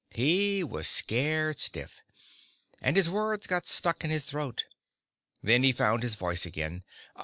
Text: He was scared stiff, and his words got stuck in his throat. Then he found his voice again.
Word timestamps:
He 0.09 0.63
was 0.63 0.87
scared 0.87 1.59
stiff, 1.59 2.01
and 2.81 2.97
his 2.97 3.07
words 3.07 3.45
got 3.45 3.67
stuck 3.67 4.03
in 4.03 4.09
his 4.09 4.23
throat. 4.25 4.65
Then 5.43 5.61
he 5.61 5.71
found 5.71 6.01
his 6.01 6.15
voice 6.15 6.43
again. 6.43 6.83